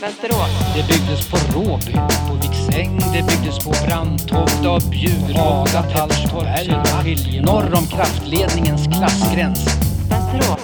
Västerås. 0.00 0.74
Det 0.74 0.82
byggdes 0.82 1.30
på 1.30 1.36
Råby, 1.36 1.92
på 2.28 2.34
Viksäng, 2.34 2.98
det 2.98 3.22
byggdes 3.22 3.64
på 3.64 3.70
Brandtofta, 3.86 4.80
Bjurhaga, 4.90 5.84
Hallstorp, 5.94 7.04
Skilje 7.04 7.42
norr 7.42 7.74
om 7.74 7.86
kraftledningens 7.86 8.86
klassgräns. 8.86 9.66
Västerås. 10.10 10.60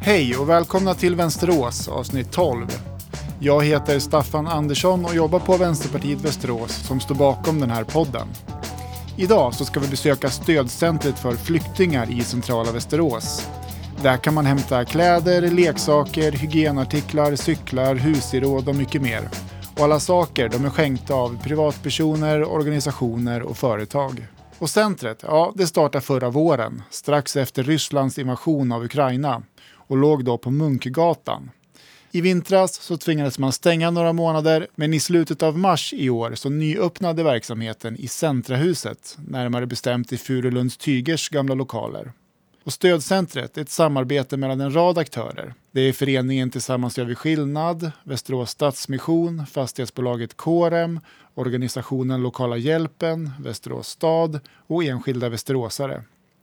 Hej 0.00 0.36
och 0.36 0.48
välkomna 0.48 0.94
till 0.94 1.14
Vänsterås 1.14 1.88
avsnitt 1.88 2.32
12. 2.32 2.66
Jag 3.40 3.64
heter 3.64 3.98
Staffan 3.98 4.46
Andersson 4.46 5.04
och 5.04 5.14
jobbar 5.14 5.38
på 5.38 5.56
Vänsterpartiet 5.56 6.24
Västerås 6.24 6.72
som 6.72 7.00
står 7.00 7.14
bakom 7.14 7.60
den 7.60 7.70
här 7.70 7.84
podden. 7.84 8.28
Idag 9.16 9.54
så 9.54 9.64
ska 9.64 9.80
vi 9.80 9.88
besöka 9.88 10.30
stödcentret 10.30 11.18
för 11.18 11.32
flyktingar 11.32 12.10
i 12.10 12.20
centrala 12.20 12.72
Västerås. 12.72 13.48
Där 14.02 14.16
kan 14.16 14.34
man 14.34 14.46
hämta 14.46 14.84
kläder, 14.84 15.42
leksaker, 15.42 16.32
hygienartiklar, 16.32 17.36
cyklar, 17.36 17.94
husgeråd 17.94 18.68
och 18.68 18.76
mycket 18.76 19.02
mer. 19.02 19.28
Och 19.76 19.84
alla 19.84 20.00
saker 20.00 20.48
de 20.48 20.64
är 20.64 20.70
skänkta 20.70 21.14
av 21.14 21.42
privatpersoner, 21.42 22.44
organisationer 22.44 23.42
och 23.42 23.56
företag. 23.56 24.26
Och 24.58 24.70
centret, 24.70 25.18
ja 25.22 25.52
det 25.54 25.66
startade 25.66 26.04
förra 26.04 26.30
våren, 26.30 26.82
strax 26.90 27.36
efter 27.36 27.62
Rysslands 27.62 28.18
invasion 28.18 28.72
av 28.72 28.84
Ukraina 28.84 29.42
och 29.72 29.96
låg 29.96 30.24
då 30.24 30.38
på 30.38 30.50
Munkgatan. 30.50 31.50
I 32.12 32.20
vintras 32.20 32.74
så 32.74 32.96
tvingades 32.96 33.38
man 33.38 33.52
stänga 33.52 33.90
några 33.90 34.12
månader 34.12 34.66
men 34.74 34.94
i 34.94 35.00
slutet 35.00 35.42
av 35.42 35.58
mars 35.58 35.92
i 35.92 36.10
år 36.10 36.34
så 36.34 36.50
nyöppnade 36.50 37.22
verksamheten 37.22 37.96
i 37.96 38.08
Centrahuset, 38.08 39.16
närmare 39.28 39.66
bestämt 39.66 40.12
i 40.12 40.16
Furulunds 40.16 40.76
Tygers 40.76 41.28
gamla 41.28 41.54
lokaler. 41.54 42.12
Och 42.68 42.72
stödcentret 42.72 43.58
är 43.58 43.62
ett 43.62 43.70
samarbete 43.70 44.36
mellan 44.36 44.60
en 44.60 44.74
rad 44.74 44.98
aktörer. 44.98 45.54
Det 45.70 45.80
är 45.80 45.92
föreningen 45.92 46.50
Tillsammans 46.50 46.98
gör 46.98 47.04
vi 47.04 47.14
skillnad, 47.14 47.90
Västerås 48.04 48.50
Stadsmission, 48.50 49.46
fastighetsbolaget 49.46 50.36
Corem, 50.36 51.00
organisationen 51.34 52.22
Lokala 52.22 52.56
hjälpen, 52.56 53.30
Västerås 53.40 53.88
stad 53.88 54.40
och 54.66 54.84
enskilda 54.84 55.28
västeråsare. 55.28 56.02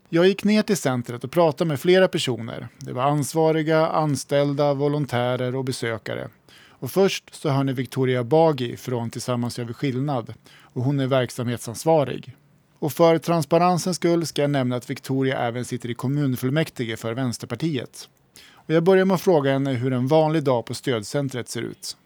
Jag 0.10 0.28
gick 0.28 0.44
ner 0.44 0.62
till 0.62 0.78
centret 0.78 1.24
och 1.24 1.32
pratade 1.32 1.68
med 1.68 1.80
flera 1.80 2.08
personer. 2.08 2.68
Det 2.80 2.94
var 2.94 3.04
ansvariga, 3.04 3.88
anställda, 3.88 4.74
volontärer 4.74 5.56
och 5.56 5.66
besökare. 5.66 6.28
Och 6.70 6.92
först 6.92 7.36
så 7.36 7.50
hör 7.50 7.64
ni 7.64 7.74
Victoria 7.74 8.24
Bagi 8.24 8.78
från 8.78 9.10
Tillsammans 9.10 9.58
gör 9.58 9.66
vi 9.66 9.74
skillnad 9.74 10.34
och 10.60 10.84
hon 10.84 11.00
är 11.00 11.08
verksamhetsansvarig. 11.08 12.36
Och 12.80 12.94
för 12.94 13.18
transparensens 13.18 13.98
skull 13.98 14.26
ska 14.26 14.42
jag 14.42 14.52
nämna 14.52 14.76
att 14.76 14.90
Victoria 14.90 15.38
även 15.40 15.66
sitter 15.66 15.90
i 15.90 15.94
kommunfullmäktige 15.94 16.98
för 16.98 17.14
Vänsterpartiet. 17.14 18.10
Och 18.52 18.74
jag 18.74 18.84
börjar 18.84 19.06
med 19.06 19.16
att 19.16 19.22
fråga 19.22 19.52
henne 19.52 19.74
hur 19.74 19.94
en 19.94 20.08
vanlig 20.08 20.44
dag 20.44 20.66
på 20.66 20.74
stödcentret 20.74 21.50
ser 21.50 21.62
ut. 21.62 21.98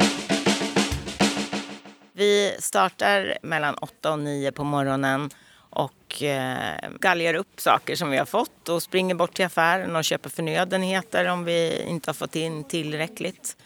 Vi 2.13 2.55
startar 2.59 3.37
mellan 3.43 3.75
8 3.75 4.11
och 4.11 4.19
9 4.19 4.51
på 4.51 4.63
morgonen 4.63 5.29
och 5.69 6.23
eh, 6.23 6.89
galgar 6.99 7.33
upp 7.33 7.59
saker 7.59 7.95
som 7.95 8.09
vi 8.09 8.17
har 8.17 8.25
fått 8.25 8.69
och 8.69 8.83
springer 8.83 9.15
bort 9.15 9.33
till 9.33 9.45
affären 9.45 9.95
och 9.95 10.03
köper 10.03 10.29
förnödenheter 10.29 11.25
om 11.25 11.43
vi 11.43 11.83
inte 11.87 12.09
har 12.09 12.13
fått 12.13 12.35
in 12.35 12.63
tillräckligt. 12.63 13.57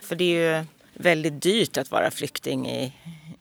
För 0.00 0.16
det 0.16 0.24
är 0.24 0.58
ju 0.58 0.64
väldigt 0.94 1.42
dyrt 1.42 1.76
att 1.76 1.90
vara 1.90 2.10
flykting 2.10 2.70
i, 2.70 2.92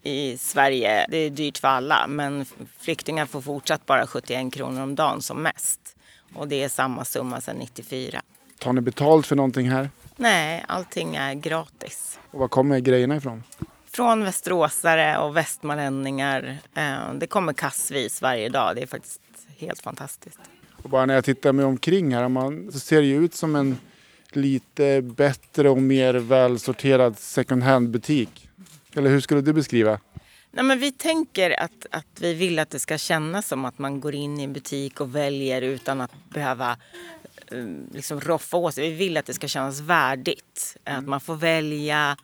i 0.04 0.38
Sverige. 0.38 1.06
Det 1.10 1.18
är 1.18 1.30
dyrt 1.30 1.58
för 1.58 1.68
alla 1.68 2.08
men 2.08 2.46
flyktingar 2.80 3.26
får 3.26 3.42
fortsatt 3.42 3.86
bara 3.86 4.08
71 4.08 4.54
kronor 4.54 4.82
om 4.82 4.96
dagen 4.96 5.22
som 5.22 5.42
mest. 5.44 5.96
Och 6.36 6.48
det 6.48 6.64
är 6.64 6.70
samma 6.70 7.06
summa 7.06 7.42
sedan 7.42 7.56
94. 7.56 8.22
Tar 8.60 8.74
ni 8.74 8.82
betalt 8.82 9.28
för 9.28 9.36
någonting 9.36 9.70
här? 9.70 9.90
Nej, 10.16 10.66
allting 10.68 11.16
är 11.16 11.34
gratis. 11.34 12.20
Och 12.32 12.40
var 12.40 12.48
kommer 12.48 12.80
grejerna 12.80 13.16
ifrån? 13.16 13.44
Från 13.92 14.24
västeråsare 14.24 15.18
och 15.18 15.38
västmanlänningar. 15.38 16.58
Eh, 16.76 17.14
Det 17.14 17.28
kommer 17.28 17.54
kassvis 17.54 18.22
varje 18.22 18.50
dag. 18.50 18.76
Det 18.76 18.82
är 18.82 18.88
faktiskt 18.88 19.22
helt 19.58 19.82
fantastiskt. 19.82 20.40
Och 20.84 20.90
bara 20.90 21.06
när 21.06 21.14
jag 21.14 21.26
tittar 21.26 21.52
mig 21.54 21.66
omkring 21.66 22.16
här 22.16 22.28
man, 22.30 22.72
så 22.72 22.80
ser 22.80 23.02
det 23.02 23.08
ju 23.08 23.26
ut 23.26 23.34
som 23.36 23.56
en 23.56 23.78
lite 24.32 25.02
bättre 25.02 25.70
och 25.70 25.82
mer 25.82 26.14
välsorterad 26.14 27.17
second 27.20 27.64
hand-butik. 27.64 28.50
Eller 28.96 29.10
hur 29.10 29.20
skulle 29.20 29.42
du 29.42 29.54
beskriva? 29.54 30.00
Nej, 30.52 30.66
men 30.66 30.80
vi 30.80 30.92
tänker 30.92 31.60
att, 31.60 31.86
att 31.92 32.22
vi 32.22 32.34
vill 32.34 32.60
att 32.60 32.70
det 32.70 32.80
ska 32.80 32.98
kännas 32.98 33.48
som 33.48 33.66
att 33.66 33.80
man 33.80 34.00
går 34.00 34.16
in 34.16 34.40
i 34.40 34.44
en 34.44 34.54
butik 34.54 35.02
och 35.02 35.16
väljer 35.16 35.62
utan 35.62 36.02
att 36.02 36.12
behöva 36.30 36.78
eh, 37.52 37.66
liksom 37.94 38.20
roffa 38.20 38.58
åt 38.58 38.74
sig. 38.74 38.90
Vi 38.90 38.96
vill 38.96 39.18
att 39.18 39.26
det 39.26 39.34
ska 39.34 39.48
kännas 39.48 39.80
värdigt. 39.80 40.78
Att 40.84 41.08
man 41.08 41.22
får 41.22 41.36
välja, 41.36 42.18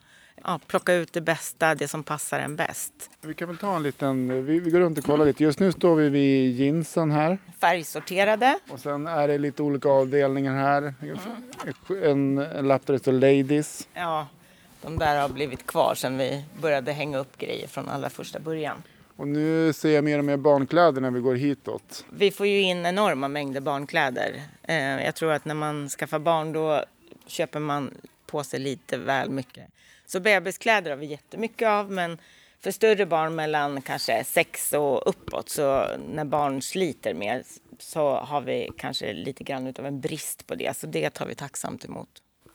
ja, 0.44 0.60
plocka 0.66 0.94
ut 0.94 1.12
det 1.12 1.20
bästa, 1.20 1.74
det 1.74 1.88
som 1.88 2.02
passar 2.02 2.40
en 2.40 2.56
bäst. 2.56 3.10
Vi 3.20 3.34
kan 3.34 3.48
väl 3.48 3.56
ta 3.56 3.76
en 3.76 3.82
liten, 3.82 4.44
vi, 4.46 4.60
vi 4.60 4.70
går 4.70 4.80
runt 4.80 4.98
och 4.98 5.04
kollar 5.04 5.26
lite. 5.26 5.44
Just 5.44 5.60
nu 5.60 5.72
står 5.72 5.96
vi 5.96 6.08
vid 6.08 6.60
jeansen 6.60 7.10
här. 7.10 7.38
Färgsorterade. 7.60 8.58
Och 8.70 8.80
sen 8.80 9.06
är 9.06 9.28
det 9.28 9.38
lite 9.38 9.62
olika 9.62 9.88
avdelningar 9.88 10.54
här. 10.54 10.94
En, 12.04 12.38
en 12.38 12.68
lapp 12.68 12.86
där 12.86 12.92
det 12.92 13.00
står 13.00 13.12
ladies. 13.12 13.88
Ja, 13.94 14.26
de 14.88 14.98
där 14.98 15.20
har 15.20 15.28
blivit 15.28 15.66
kvar 15.66 15.94
sedan 15.94 16.18
vi 16.18 16.44
började 16.60 16.92
hänga 16.92 17.18
upp 17.18 17.38
grejer 17.38 17.66
från 17.68 17.88
allra 17.88 18.10
första 18.10 18.40
början. 18.40 18.82
Och 19.16 19.28
nu 19.28 19.72
ser 19.72 19.90
jag 19.90 20.04
mer 20.04 20.18
och 20.18 20.24
mer 20.24 20.36
barnkläder 20.36 21.00
när 21.00 21.10
vi 21.10 21.20
går 21.20 21.34
hitåt. 21.34 22.04
Vi 22.10 22.30
får 22.30 22.46
ju 22.46 22.60
in 22.60 22.86
enorma 22.86 23.28
mängder 23.28 23.60
barnkläder. 23.60 24.42
Eh, 24.62 25.04
Jag 25.04 25.14
tror 25.14 25.32
att 25.32 25.44
när 25.44 25.54
man 25.54 25.88
skaffar 25.88 26.18
barn 26.18 26.52
då 26.52 26.84
köper 27.26 27.60
man 27.60 27.94
på 28.26 28.44
sig 28.44 28.60
lite 28.60 28.98
väl 28.98 29.30
mycket. 29.30 29.64
Så 30.06 30.20
bebiskläder 30.20 30.90
har 30.90 30.96
vi 30.98 31.06
jättemycket 31.06 31.68
av 31.68 31.90
men 31.92 32.18
för 32.60 32.70
större 32.70 33.06
barn 33.06 33.34
mellan 33.34 33.82
kanske 33.82 34.24
sex 34.24 34.72
och 34.72 35.08
uppåt 35.08 35.48
så 35.48 35.86
när 36.08 36.24
barn 36.24 36.62
sliter 36.62 37.14
mer 37.14 37.42
så 37.78 38.14
har 38.14 38.40
vi 38.40 38.70
kanske 38.78 39.12
lite 39.12 39.44
grann 39.44 39.66
utav 39.66 39.86
en 39.86 40.00
brist 40.00 40.46
på 40.46 40.54
det. 40.54 40.76
Så 40.76 40.86
det 40.86 41.10
tar 41.10 41.26
vi 41.26 41.34
tacksamt 41.34 41.84
emot. 41.84 42.08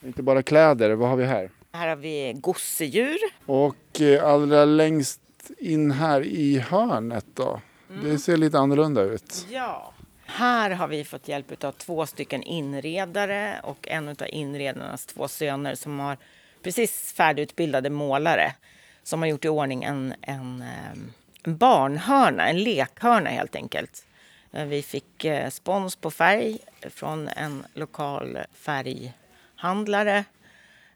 Inte 0.06 0.24
bara 0.24 0.44
kläder, 0.44 0.92
vad 0.92 1.10
har 1.10 1.16
vi 1.18 1.26
här? 1.26 1.50
Här 1.76 1.88
har 1.88 1.96
vi 1.96 2.34
gosedjur. 2.36 3.18
Och 3.46 4.02
eh, 4.02 4.26
allra 4.26 4.66
längst 4.66 5.22
in 5.58 5.92
här 5.92 6.22
i 6.22 6.60
hörnet 6.60 7.26
då. 7.34 7.62
Det 8.04 8.18
ser 8.20 8.38
lite 8.38 8.60
annorlunda 8.60 9.02
ut. 9.02 9.48
Ja. 9.50 9.94
Här 10.26 10.70
har 10.70 10.88
vi 10.88 11.04
fått 11.04 11.28
hjälp 11.28 11.64
av 11.64 11.72
två 11.72 12.06
stycken 12.06 12.44
inredare 12.44 13.60
och 13.64 13.88
en 13.88 14.10
av 14.10 14.16
inredarnas 14.30 15.06
två 15.06 15.28
söner 15.28 15.76
som 15.76 16.00
har 16.00 16.18
precis 16.64 17.14
färdigutbildade 17.14 17.90
målare 17.90 18.56
som 19.04 19.22
har 19.22 19.30
gjort 19.30 19.46
i 19.46 19.50
ordning 19.50 19.84
en, 19.84 20.14
en, 20.22 20.62
eh, 20.62 21.00
en 21.44 21.58
barnhörna, 21.58 22.50
en 22.50 22.64
lekhörna 22.64 23.30
helt 23.30 23.56
enkelt. 23.56 24.06
Eh, 24.52 24.66
Vi 24.66 24.82
fick 24.82 25.26
spons 25.50 25.96
på 25.96 26.12
färg 26.12 26.58
från 26.90 27.28
en 27.28 27.64
lokal 27.74 28.38
färghandlare 28.54 30.24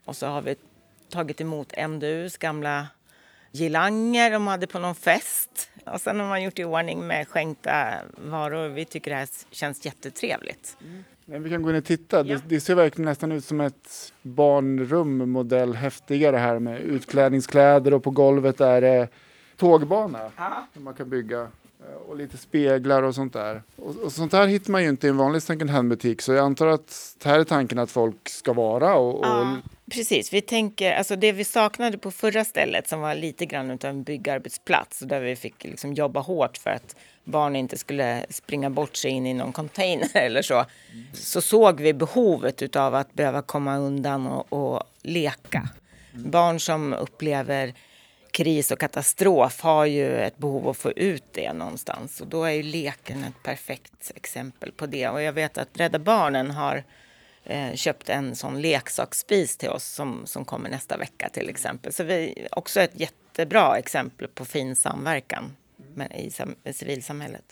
och 0.08 0.16
så 0.16 0.26
har 0.26 0.42
vi 0.42 0.56
tagit 1.12 1.40
emot 1.40 1.72
MDUs 1.88 2.36
gamla 2.38 2.86
girlanger 3.52 4.30
de 4.30 4.46
hade 4.46 4.66
på 4.66 4.78
någon 4.78 4.94
fest. 4.94 5.70
Och 5.86 6.00
sen 6.00 6.20
har 6.20 6.28
man 6.28 6.42
gjort 6.42 6.58
i 6.58 6.64
ordning 6.64 7.06
med 7.06 7.28
skänkta 7.28 7.94
varor. 8.16 8.68
Vi 8.68 8.84
tycker 8.84 9.10
det 9.10 9.16
här 9.16 9.28
känns 9.50 9.86
jättetrevligt. 9.86 10.76
Men 11.24 11.42
vi 11.42 11.50
kan 11.50 11.62
gå 11.62 11.70
in 11.70 11.76
och 11.76 11.84
titta. 11.84 12.22
Det, 12.22 12.42
det 12.48 12.60
ser 12.60 12.74
verkligen 12.74 13.08
nästan 13.08 13.32
ut 13.32 13.44
som 13.44 13.60
ett 13.60 14.12
barnrum 14.22 15.30
modell 15.30 15.74
häftigare 15.74 16.36
här 16.36 16.58
med 16.58 16.80
utklädningskläder 16.80 17.94
och 17.94 18.02
på 18.02 18.10
golvet 18.10 18.60
är 18.60 18.80
det 18.80 19.08
tågbana 19.56 20.30
som 20.74 20.84
man 20.84 20.94
kan 20.94 21.10
bygga. 21.10 21.40
Eh, 21.40 21.94
Och 22.08 22.16
lite 22.16 22.36
speglar 22.36 23.02
och 23.02 23.14
sånt 23.14 23.32
där. 23.32 23.62
Och, 23.76 23.96
och 23.96 24.12
sånt 24.12 24.32
här 24.32 24.46
hittar 24.46 24.72
man 24.72 24.82
ju 24.82 24.88
inte 24.88 25.06
i 25.06 25.10
en 25.10 25.16
vanlig 25.16 25.42
second 25.42 25.70
hand-butik 25.70 26.22
så 26.22 26.32
jag 26.32 26.44
antar 26.44 26.66
att 26.66 27.16
här 27.24 27.38
är 27.40 27.44
tanken 27.44 27.78
att 27.78 27.90
folk 27.90 28.28
ska 28.28 28.52
vara 28.52 28.94
och, 28.94 29.14
och 29.18 29.26
Ja, 29.26 29.56
precis. 29.90 30.32
Vi 30.32 30.40
tänker, 30.40 30.92
alltså 30.92 31.16
det 31.16 31.32
vi 31.32 31.44
saknade 31.44 31.98
på 31.98 32.10
förra 32.10 32.44
stället 32.44 32.88
som 32.88 33.00
var 33.00 33.14
lite 33.14 33.46
grann 33.46 33.70
utav 33.70 33.90
en 33.90 34.02
byggarbetsplats 34.02 34.98
där 34.98 35.20
vi 35.20 35.36
fick 35.36 35.64
liksom 35.64 35.94
jobba 35.94 36.20
hårt 36.20 36.56
för 36.56 36.70
att 36.70 36.96
barn 37.24 37.56
inte 37.56 37.78
skulle 37.78 38.26
springa 38.30 38.70
bort 38.70 38.96
sig 38.96 39.10
in 39.10 39.26
i 39.26 39.34
någon 39.34 39.52
container 39.52 40.08
eller 40.14 40.42
så. 40.42 40.64
Så 41.12 41.40
såg 41.40 41.80
vi 41.80 41.94
behovet 41.94 42.62
utav 42.62 42.94
att 42.94 43.14
behöva 43.14 43.42
komma 43.42 43.76
undan 43.76 44.26
och, 44.26 44.52
och 44.52 44.82
leka. 45.02 45.68
Barn 46.12 46.60
som 46.60 46.92
upplever 46.92 47.74
kris 48.30 48.70
och 48.70 48.80
katastrof 48.80 49.60
har 49.60 49.84
ju 49.84 50.18
ett 50.18 50.38
behov 50.38 50.62
av 50.62 50.70
att 50.70 50.76
få 50.76 50.90
ut 50.90 51.24
det 51.32 51.52
någonstans 51.52 52.20
och 52.20 52.26
då 52.26 52.44
är 52.44 52.50
ju 52.50 52.62
leken 52.62 53.24
ett 53.24 53.42
perfekt 53.42 54.12
exempel 54.14 54.72
på 54.72 54.86
det. 54.86 55.08
Och 55.08 55.22
jag 55.22 55.32
vet 55.32 55.58
att 55.58 55.68
Rädda 55.72 55.98
Barnen 55.98 56.50
har 56.50 56.84
eh, 57.48 57.74
köpt 57.74 58.08
en 58.08 58.36
sån 58.36 58.60
leksaksspis 58.60 59.56
till 59.56 59.68
oss 59.68 59.84
som, 59.84 60.22
som 60.26 60.44
kommer 60.44 60.70
nästa 60.70 60.96
vecka 60.96 61.28
till 61.28 61.48
exempel. 61.48 61.92
Så 61.92 62.04
vi 62.04 62.46
också 62.50 62.80
ett 62.80 63.00
jättebra 63.00 63.78
exempel 63.78 64.28
på 64.28 64.44
fin 64.44 64.76
samverkan 64.76 65.56
med, 65.94 66.12
i, 66.18 66.30
sam, 66.30 66.54
civilsamhället. 66.72 67.44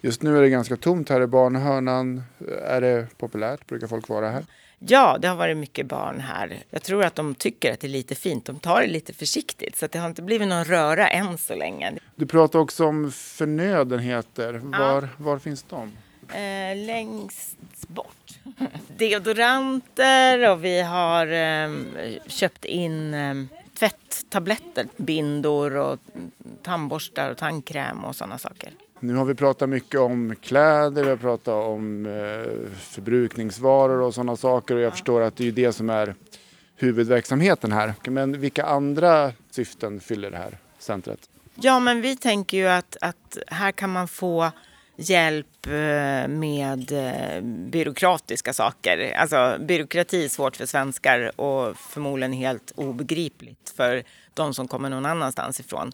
Just 0.00 0.22
nu 0.22 0.38
är 0.38 0.42
det 0.42 0.48
ganska 0.48 0.76
tomt 0.76 1.08
här 1.08 1.20
i 1.20 1.26
barnhörnan. 1.26 2.22
Är 2.62 2.80
det 2.80 3.06
populärt? 3.18 3.66
Brukar 3.66 3.86
folk 3.86 4.08
vara 4.08 4.30
här? 4.30 4.44
Ja, 4.78 5.18
det 5.20 5.28
har 5.28 5.36
varit 5.36 5.56
mycket 5.56 5.86
barn 5.86 6.20
här. 6.20 6.62
Jag 6.70 6.82
tror 6.82 7.04
att 7.04 7.14
de 7.14 7.34
tycker 7.34 7.72
att 7.72 7.80
det 7.80 7.86
är 7.86 7.88
lite 7.88 8.14
fint. 8.14 8.46
De 8.46 8.58
tar 8.58 8.80
det 8.80 8.86
lite 8.86 9.12
försiktigt, 9.12 9.76
så 9.76 9.86
det 9.86 9.98
har 9.98 10.08
inte 10.08 10.22
blivit 10.22 10.48
någon 10.48 10.64
röra 10.64 11.08
än 11.08 11.38
så 11.38 11.54
länge. 11.54 11.92
Du 12.16 12.26
pratar 12.26 12.58
också 12.58 12.86
om 12.86 13.12
förnödenheter. 13.12 14.52
Var, 14.52 15.08
var 15.16 15.38
finns 15.38 15.62
de? 15.62 15.92
Eh, 16.32 16.86
längst 16.86 17.88
bort. 17.88 18.38
Deodoranter 18.96 20.50
och 20.50 20.64
vi 20.64 20.82
har 20.82 21.26
eh, 21.26 21.70
köpt 22.26 22.64
in 22.64 23.14
eh, 23.14 23.34
tvätttabletter, 23.78 24.86
bindor 24.96 25.76
och 25.76 25.98
tandborstar 26.62 27.30
och 27.30 27.36
tandkräm 27.36 28.04
och 28.04 28.16
sådana 28.16 28.38
saker. 28.38 28.70
Nu 29.00 29.14
har 29.14 29.24
vi 29.24 29.34
pratat 29.34 29.68
mycket 29.68 30.00
om 30.00 30.34
kläder, 30.42 31.04
vi 31.04 31.10
har 31.10 31.16
pratat 31.16 31.54
om 31.54 32.06
eh, 32.06 32.70
förbrukningsvaror 32.78 34.00
och 34.00 34.14
sådana 34.14 34.36
saker 34.36 34.74
och 34.74 34.80
jag 34.80 34.92
förstår 34.92 35.20
att 35.20 35.36
det 35.36 35.48
är 35.48 35.52
det 35.52 35.72
som 35.72 35.90
är 35.90 36.14
huvudverksamheten 36.76 37.72
här. 37.72 37.94
Men 38.04 38.40
vilka 38.40 38.64
andra 38.64 39.32
syften 39.50 40.00
fyller 40.00 40.30
det 40.30 40.36
här 40.36 40.58
centret? 40.78 41.28
Ja, 41.54 41.80
men 41.80 42.00
vi 42.00 42.16
tänker 42.16 42.56
ju 42.56 42.66
att, 42.66 42.96
att 43.00 43.38
här 43.46 43.72
kan 43.72 43.90
man 43.90 44.08
få 44.08 44.50
hjälp 44.96 45.66
eh, 45.66 46.28
med 46.28 46.92
eh, 46.92 47.40
byråkratiska 47.42 48.52
saker. 48.52 49.14
Alltså 49.16 49.56
byråkrati 49.60 50.24
är 50.24 50.28
svårt 50.28 50.56
för 50.56 50.66
svenskar 50.66 51.40
och 51.40 51.76
förmodligen 51.76 52.32
helt 52.32 52.72
obegripligt 52.74 53.72
för 53.76 54.02
de 54.34 54.54
som 54.54 54.68
kommer 54.68 54.90
någon 54.90 55.06
annanstans 55.06 55.60
ifrån. 55.60 55.92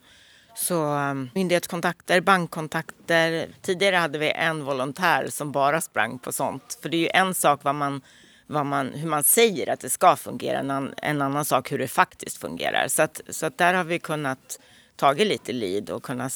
Så 0.55 0.97
eh, 0.97 1.14
myndighetskontakter, 1.35 2.20
bankkontakter. 2.20 3.49
Tidigare 3.62 3.97
hade 3.97 4.19
vi 4.19 4.31
en 4.31 4.64
volontär 4.64 5.26
som 5.31 5.52
bara 5.52 5.81
sprang 5.81 6.19
på 6.19 6.32
sånt. 6.32 6.79
För 6.82 6.88
det 6.88 6.97
är 6.97 7.00
ju 7.00 7.11
en 7.14 7.35
sak 7.35 7.61
vad 7.62 7.75
man, 7.75 8.00
vad 8.47 8.67
man, 8.67 8.93
hur 8.93 9.08
man 9.08 9.25
säger 9.25 9.73
att 9.73 9.81
det 9.81 9.91
ska 9.91 10.17
fungera, 10.17 10.58
en, 10.58 10.94
en 10.97 11.23
annan 11.23 11.44
sak 11.44 11.73
hur 11.73 11.79
det 11.79 11.88
faktiskt 11.88 12.37
fungerar. 12.37 12.88
Så, 12.88 13.02
att, 13.02 13.20
så 13.29 13.47
att 13.47 13.58
där 13.58 13.75
har 13.75 13.85
vi 13.85 13.99
kunnat 13.99 14.58
tagit 15.00 15.26
lite 15.26 15.52
lid 15.52 15.91
och 15.91 16.02
kunna 16.02 16.31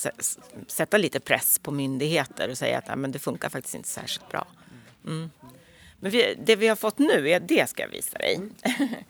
sätta 0.66 0.98
lite 0.98 1.20
press 1.20 1.58
på 1.58 1.70
myndigheter 1.70 2.50
och 2.50 2.58
säga 2.58 2.78
att 2.78 2.98
men 2.98 3.12
det 3.12 3.18
funkar 3.18 3.48
faktiskt 3.48 3.74
inte 3.74 3.88
särskilt 3.88 4.28
bra. 4.28 4.46
Mm. 5.06 5.30
Men 6.00 6.10
vi, 6.10 6.38
det 6.44 6.56
vi 6.56 6.68
har 6.68 6.76
fått 6.76 6.98
nu, 6.98 7.30
är, 7.30 7.40
det 7.40 7.70
ska 7.70 7.82
jag 7.82 7.88
visa 7.88 8.18
dig. 8.18 8.40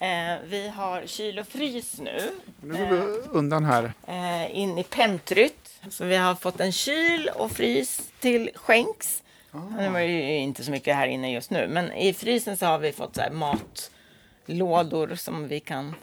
Eh, 0.00 0.38
vi 0.44 0.68
har 0.68 1.06
kyl 1.06 1.38
och 1.38 1.46
frys 1.46 2.00
nu. 2.00 2.30
Nu 2.60 2.78
går 2.78 2.96
vi 2.96 3.28
undan 3.38 3.64
här. 3.64 3.92
Eh, 4.06 4.58
in 4.58 4.78
i 4.78 4.84
pentryt. 4.84 5.80
Så 5.90 6.04
vi 6.04 6.16
har 6.16 6.34
fått 6.34 6.60
en 6.60 6.72
kyl 6.72 7.30
och 7.34 7.52
frys 7.52 8.10
till 8.20 8.50
skänks. 8.54 9.22
Ah. 9.50 9.58
Nu 9.58 9.88
var 9.88 10.00
det 10.00 10.06
ju 10.06 10.36
inte 10.36 10.64
så 10.64 10.70
mycket 10.70 10.96
här 10.96 11.06
inne 11.06 11.32
just 11.32 11.50
nu. 11.50 11.68
Men 11.68 11.92
i 11.92 12.14
frysen 12.14 12.56
så 12.56 12.66
har 12.66 12.78
vi 12.78 12.92
fått 12.92 13.16
så 13.16 13.22
matlådor 13.32 15.14
som 15.14 15.48
vi 15.48 15.60
kan 15.60 15.94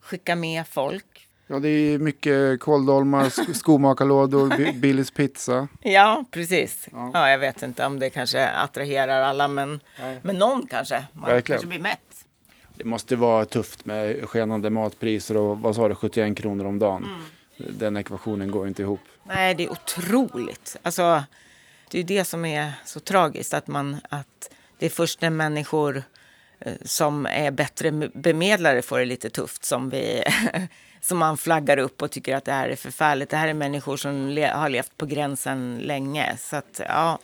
skicka 0.00 0.36
med 0.36 0.66
folk. 0.68 1.28
Ja, 1.46 1.58
det 1.58 1.68
är 1.68 1.98
mycket 1.98 2.60
kåldolmar, 2.60 3.52
skomakarlådor, 3.54 4.72
Billys 4.72 5.10
pizza. 5.10 5.68
Ja, 5.82 6.24
precis. 6.30 6.88
Ja. 6.92 7.10
ja. 7.14 7.30
jag 7.30 7.38
vet 7.38 7.62
inte 7.62 7.86
om 7.86 7.98
det 7.98 8.10
kanske 8.10 8.48
attraherar 8.48 9.22
alla, 9.22 9.48
men, 9.48 9.80
men 10.22 10.36
någon 10.36 10.66
kanske. 10.66 11.04
Man 11.12 11.30
Verkligen. 11.30 11.42
kanske 11.60 11.66
blir 11.66 11.80
mätt. 11.80 12.00
Det 12.76 12.84
måste 12.84 13.16
vara 13.16 13.44
tufft 13.44 13.84
med 13.84 14.28
skenande 14.28 14.70
matpriser 14.70 15.36
och 15.36 15.58
vad 15.58 15.76
sa 15.76 15.88
du, 15.88 15.94
71 15.94 16.36
kronor 16.36 16.64
om 16.64 16.78
dagen. 16.78 17.04
Mm. 17.04 17.76
Den 17.78 17.96
ekvationen 17.96 18.50
går 18.50 18.68
inte 18.68 18.82
ihop. 18.82 19.00
Nej, 19.24 19.54
det 19.54 19.64
är 19.64 19.72
otroligt. 19.72 20.76
Alltså, 20.82 21.24
det 21.90 22.00
är 22.00 22.04
det 22.04 22.24
som 22.24 22.44
är 22.44 22.72
så 22.84 23.00
tragiskt, 23.00 23.54
att, 23.54 23.66
man, 23.66 23.96
att 24.08 24.50
det 24.78 24.86
är 24.86 24.90
först 24.90 25.20
när 25.20 25.30
människor 25.30 26.02
som 26.82 27.26
är 27.26 27.50
bättre 27.50 27.90
bemedlare 28.14 28.82
får 28.82 28.98
det 28.98 29.04
lite 29.04 29.30
tufft 29.30 29.64
som, 29.64 29.90
vi, 29.90 30.24
som 31.00 31.18
man 31.18 31.36
flaggar 31.36 31.78
upp 31.78 32.02
och 32.02 32.10
tycker 32.10 32.36
att 32.36 32.44
det 32.44 32.52
här 32.52 32.68
är 32.68 32.76
förfärligt. 32.76 33.30
Det 33.30 33.36
här 33.36 33.48
är 33.48 33.54
människor 33.54 33.96
som 33.96 34.28
le, 34.28 34.46
har 34.46 34.68
levt 34.68 34.96
på 34.96 35.06
gränsen 35.06 35.78
länge. 35.78 36.36
Så 36.38 36.56
att, 36.56 36.80
ja, 36.88 37.18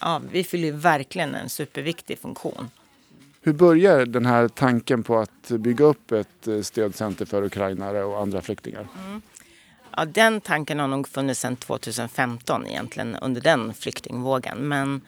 ja, 0.00 0.20
vi 0.32 0.44
fyller 0.44 0.72
verkligen 0.72 1.34
en 1.34 1.48
superviktig 1.48 2.18
funktion. 2.18 2.70
Hur 3.46 3.52
börjar 3.52 4.06
den 4.06 4.26
här 4.26 4.48
tanken 4.48 5.02
på 5.02 5.18
att 5.18 5.48
bygga 5.48 5.84
upp 5.84 6.12
ett 6.12 6.48
eh, 6.48 6.60
stödcenter 6.60 7.24
för 7.24 7.42
ukrainare 7.42 8.04
och 8.04 8.20
andra 8.20 8.42
flyktingar? 8.42 8.88
Mm. 9.06 9.22
Ja, 9.96 10.04
den 10.04 10.40
tanken 10.40 10.78
har 10.78 10.88
nog 10.88 11.08
funnits 11.08 11.40
sedan 11.40 11.56
2015 11.56 12.66
egentligen, 12.66 13.16
under 13.16 13.40
den 13.40 13.74
flyktingvågen. 13.74 14.68
Men 14.68 15.00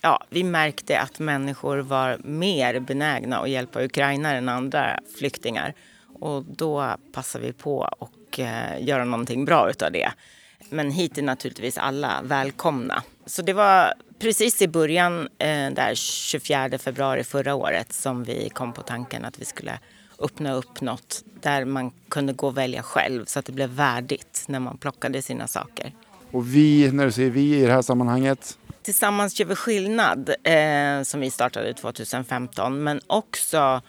ja, 0.00 0.24
vi 0.30 0.44
märkte 0.44 1.00
att 1.00 1.18
människor 1.18 1.78
var 1.78 2.18
mer 2.24 2.80
benägna 2.80 3.38
att 3.38 3.50
hjälpa 3.50 3.84
ukrainare 3.84 4.38
än 4.38 4.48
andra 4.48 5.00
flyktingar. 5.18 5.74
Och 6.20 6.44
då 6.44 6.96
passade 7.12 7.46
vi 7.46 7.52
på 7.52 7.84
att 7.84 8.38
eh, 8.38 8.84
göra 8.84 9.04
någonting 9.04 9.44
bra 9.44 9.70
utav 9.70 9.92
det. 9.92 10.10
Men 10.70 10.90
hit 10.90 11.18
är 11.18 11.22
naturligtvis 11.22 11.78
alla 11.78 12.20
välkomna. 12.22 13.02
Så 13.26 13.42
det 13.42 13.52
var 13.52 13.94
precis 14.18 14.62
i 14.62 14.68
början, 14.68 15.28
eh, 15.38 15.70
där 15.70 15.94
24 15.94 16.78
februari 16.78 17.24
förra 17.24 17.54
året, 17.54 17.92
som 17.92 18.24
vi 18.24 18.48
kom 18.48 18.72
på 18.72 18.82
tanken 18.82 19.24
att 19.24 19.38
vi 19.38 19.44
skulle 19.44 19.78
öppna 20.18 20.52
upp 20.52 20.80
något 20.80 21.24
där 21.42 21.64
man 21.64 21.90
kunde 22.08 22.32
gå 22.32 22.46
och 22.46 22.56
välja 22.56 22.82
själv 22.82 23.24
så 23.24 23.38
att 23.38 23.44
det 23.44 23.52
blev 23.52 23.70
värdigt 23.70 24.44
när 24.48 24.60
man 24.60 24.78
plockade 24.78 25.22
sina 25.22 25.46
saker. 25.46 25.92
Och 26.30 26.54
vi, 26.54 26.92
när 26.92 27.04
du 27.04 27.12
säger 27.12 27.30
vi 27.30 27.56
i 27.56 27.66
det 27.66 27.72
här 27.72 27.82
sammanhanget? 27.82 28.58
Tillsammans 28.86 29.40
gör 29.40 29.46
vi 29.46 29.54
skillnad, 29.54 30.28
eh, 30.28 31.02
som 31.02 31.20
vi 31.20 31.30
startade 31.30 31.74
2015, 31.74 32.84
men 32.84 33.00
också 33.06 33.82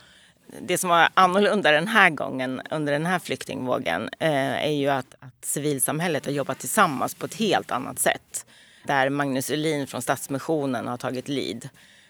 det 0.62 0.78
som 0.78 0.90
var 0.90 1.10
annorlunda 1.14 1.72
den 1.72 1.88
här 1.88 2.10
gången 2.10 2.62
under 2.72 2.94
den 2.94 3.06
här 3.06 3.20
flyktingvågen 3.20 4.10
eh, 4.20 4.66
är 4.66 4.72
ju 4.72 4.88
att, 4.88 5.16
att 5.20 5.46
civilsamhället 5.46 6.26
har 6.26 6.32
jobbat 6.32 6.60
tillsammans 6.60 7.16
på 7.16 7.26
ett 7.26 7.36
helt 7.36 7.72
annat 7.72 8.00
sätt 8.00 8.46
där 8.88 9.10
Magnus 9.10 9.50
Ulin 9.50 9.88
från 9.88 10.02
Stadsmissionen 10.02 10.88
har 10.88 10.98
tagit 10.98 11.28
lid. 11.28 11.70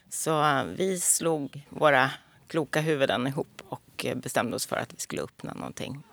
Så 0.10 0.44
eh, 0.44 0.64
vi 0.64 1.00
slog 1.00 1.62
våra 1.70 2.12
kloka 2.48 2.82
huvuden 2.82 3.28
ihop 3.28 3.62
och 3.70 4.06
eh, 4.06 4.16
bestämde 4.16 4.56
oss 4.56 4.66
för 4.66 4.76
att 4.76 4.94
vi 4.94 5.00
skulle 5.00 5.22
öppna 5.22 5.54
någonting. 5.54 6.04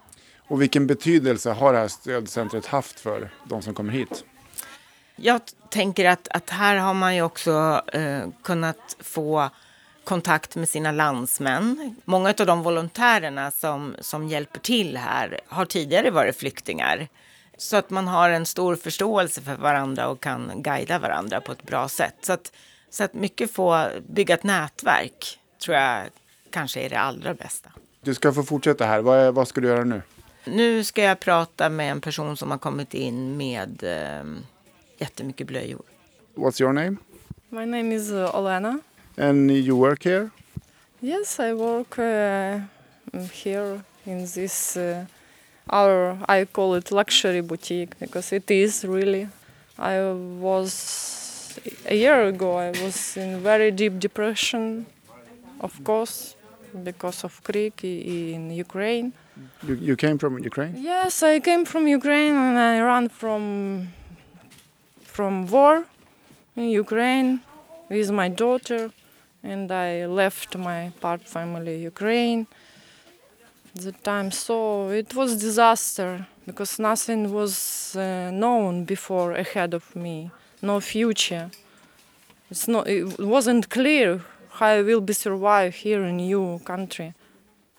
Och 0.48 0.62
vilken 0.62 0.86
betydelse 0.86 1.50
har 1.50 1.72
det 1.72 1.78
här 1.78 1.88
stödcentret 1.88 2.66
haft 2.66 3.00
för 3.00 3.30
de 3.48 3.62
som 3.62 3.74
kommer 3.74 3.92
hit? 3.92 4.24
Jag 5.16 5.40
tänker 5.70 6.04
att, 6.04 6.28
att 6.30 6.50
här 6.50 6.76
har 6.76 6.94
man 6.94 7.14
ju 7.14 7.22
också 7.22 7.82
eh, 7.92 8.28
kunnat 8.42 8.96
få 9.00 9.50
kontakt 10.04 10.56
med 10.56 10.68
sina 10.68 10.92
landsmän. 10.92 11.96
Många 12.04 12.34
av 12.38 12.46
de 12.46 12.62
volontärerna 12.62 13.50
som, 13.50 13.96
som 14.00 14.28
hjälper 14.28 14.60
till 14.60 14.96
här 14.96 15.40
har 15.46 15.64
tidigare 15.64 16.10
varit 16.10 16.36
flyktingar. 16.36 17.08
Så 17.58 17.76
att 17.76 17.90
man 17.90 18.08
har 18.08 18.30
en 18.30 18.46
stor 18.46 18.76
förståelse 18.76 19.40
för 19.40 19.54
varandra 19.54 20.08
och 20.08 20.20
kan 20.20 20.50
guida 20.54 20.98
varandra 20.98 21.40
på 21.40 21.52
ett 21.52 21.62
bra 21.62 21.88
sätt. 21.88 22.14
Så 22.20 22.32
att, 22.32 22.52
så 22.90 23.04
att 23.04 23.14
mycket 23.14 23.52
få 23.52 23.86
bygga 24.08 24.34
ett 24.34 24.42
nätverk 24.42 25.38
tror 25.64 25.76
jag 25.76 26.02
kanske 26.50 26.80
är 26.80 26.90
det 26.90 26.98
allra 26.98 27.34
bästa. 27.34 27.70
Du 28.00 28.14
ska 28.14 28.32
få 28.32 28.42
fortsätta 28.42 28.86
här. 28.86 29.00
Vad, 29.00 29.34
vad 29.34 29.48
ska 29.48 29.60
du 29.60 29.68
göra 29.68 29.84
nu? 29.84 30.02
Nu 30.44 30.84
ska 30.84 31.02
jag 31.02 31.20
prata 31.20 31.68
med 31.68 31.90
en 31.90 32.00
person 32.00 32.36
som 32.36 32.50
har 32.50 32.58
kommit 32.58 32.94
in 32.94 33.36
med 33.36 33.82
eh, 33.82 34.24
jättemycket 34.98 35.46
blöjor. 35.46 35.82
What's 36.34 36.60
your 36.60 36.72
name? 36.72 36.96
My 37.50 37.64
name 37.66 37.94
is 37.94 38.10
uh, 38.10 38.34
Olena. 38.34 38.80
And 39.16 39.50
you 39.50 39.76
work 39.76 40.02
here? 40.04 40.30
Yes, 41.00 41.38
I 41.40 41.52
work 41.52 41.98
uh, 41.98 42.60
here 43.32 43.80
in 44.06 44.26
this 44.34 44.76
uh, 44.76 45.04
our 45.70 46.18
I 46.28 46.44
call 46.44 46.74
it 46.74 46.90
luxury 46.90 47.40
boutique 47.40 47.98
because 48.00 48.32
it 48.32 48.50
is 48.50 48.84
really. 48.84 49.28
I 49.78 50.00
was 50.40 51.58
a 51.86 51.94
year 51.94 52.24
ago. 52.24 52.56
I 52.58 52.70
was 52.70 53.16
in 53.16 53.40
very 53.40 53.70
deep 53.70 53.98
depression, 53.98 54.86
of 55.60 55.82
course, 55.84 56.36
because 56.84 57.24
of 57.24 57.42
Krik 57.42 57.84
in 57.84 58.50
Ukraine. 58.50 59.12
You, 59.66 59.74
you 59.74 59.96
came 59.96 60.18
from 60.18 60.38
Ukraine? 60.38 60.74
Yes, 60.76 61.22
I 61.22 61.40
came 61.40 61.64
from 61.64 61.88
Ukraine 61.88 62.34
and 62.36 62.58
I 62.58 62.80
ran 62.80 63.08
from 63.08 63.88
from 65.14 65.46
war 65.46 65.84
in 66.56 66.68
Ukraine 66.84 67.40
with 67.88 68.10
my 68.10 68.28
daughter, 68.28 68.90
and 69.44 69.70
I 69.70 70.06
left 70.06 70.50
my 70.56 70.80
part 71.00 71.22
family 71.36 71.76
Ukraine 71.92 72.40
the 73.84 73.92
time. 73.92 74.28
So 74.32 74.56
it 74.90 75.14
was 75.14 75.36
disaster 75.48 76.26
because 76.48 76.72
nothing 76.90 77.32
was 77.32 77.52
uh, 77.96 78.30
known 78.32 78.84
before 78.84 79.32
ahead 79.44 79.72
of 79.72 79.84
me, 79.94 80.32
no 80.60 80.80
future. 80.80 81.46
It's 82.50 82.66
not, 82.66 82.88
it 82.88 83.18
wasn't 83.36 83.70
clear 83.70 84.20
how 84.56 84.66
I 84.66 84.82
will 84.82 85.00
be 85.00 85.12
survive 85.12 85.76
here 85.76 86.02
in 86.02 86.16
new 86.16 86.60
country. 86.64 87.14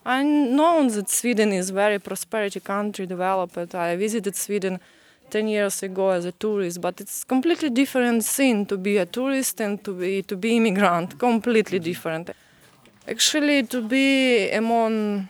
I 0.06 0.22
know 0.22 0.88
that 0.88 1.10
Sweden 1.10 1.52
is 1.52 1.68
very 1.70 1.98
prosperity 1.98 2.60
country, 2.60 3.04
developed. 3.06 3.74
I 3.74 3.96
visited 3.96 4.36
Sweden 4.36 4.80
10 5.30 5.48
years 5.48 5.82
ago 5.82 6.10
as 6.10 6.24
a 6.24 6.32
tourist, 6.32 6.80
but 6.80 7.00
it's 7.00 7.24
completely 7.24 7.70
different 7.70 8.24
scene 8.24 8.66
to 8.66 8.76
be 8.76 8.96
a 8.98 9.06
tourist 9.06 9.60
and 9.60 9.82
to 9.84 9.92
be 9.92 10.22
to 10.22 10.36
be 10.36 10.56
immigrant, 10.56 11.18
completely 11.18 11.78
different. 11.78 12.30
Actually, 13.08 13.62
to 13.64 13.82
be 13.82 14.50
among 14.50 15.28